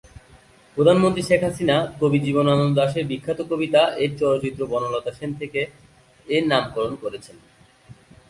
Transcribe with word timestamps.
প্রধানমন্ত্রী 0.77 1.23
শেখ 1.23 1.41
হাসিনা 1.43 1.75
কবি 2.01 2.19
জীবনানন্দ 2.19 2.75
দাশ 2.77 2.93
এর 2.97 3.05
বিখ্যাত 3.07 3.39
কবিতা 3.51 3.81
এর 4.03 4.11
চরিত্র 4.19 4.61
বনলতা 4.65 5.11
সেন 5.11 5.31
থেকে 5.33 5.61
এর 6.27 6.43
নামকরণ 6.47 6.93
করছেন। 6.95 7.37